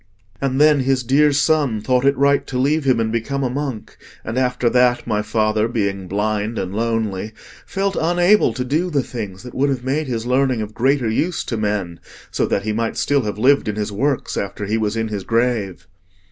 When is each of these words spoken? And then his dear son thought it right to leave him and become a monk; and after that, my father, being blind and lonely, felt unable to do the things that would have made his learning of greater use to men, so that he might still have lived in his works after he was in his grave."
And 0.41 0.59
then 0.59 0.79
his 0.79 1.03
dear 1.03 1.31
son 1.31 1.79
thought 1.79 2.05
it 2.05 2.17
right 2.17 2.47
to 2.47 2.57
leave 2.57 2.85
him 2.85 2.99
and 2.99 3.11
become 3.11 3.43
a 3.43 3.51
monk; 3.51 3.97
and 4.25 4.35
after 4.35 4.67
that, 4.67 5.05
my 5.05 5.21
father, 5.21 5.67
being 5.67 6.07
blind 6.07 6.57
and 6.57 6.73
lonely, 6.73 7.33
felt 7.67 7.95
unable 8.01 8.51
to 8.53 8.65
do 8.65 8.89
the 8.89 9.03
things 9.03 9.43
that 9.43 9.53
would 9.53 9.69
have 9.69 9.83
made 9.83 10.07
his 10.07 10.25
learning 10.25 10.59
of 10.63 10.73
greater 10.73 11.07
use 11.07 11.43
to 11.43 11.55
men, 11.55 11.99
so 12.31 12.47
that 12.47 12.63
he 12.63 12.73
might 12.73 12.97
still 12.97 13.21
have 13.21 13.37
lived 13.37 13.67
in 13.67 13.75
his 13.75 13.91
works 13.91 14.37
after 14.37 14.65
he 14.65 14.75
was 14.75 14.97
in 14.97 15.09
his 15.09 15.23
grave." 15.23 15.85